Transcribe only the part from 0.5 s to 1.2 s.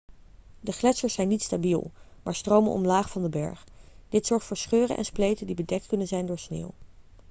de gletsjers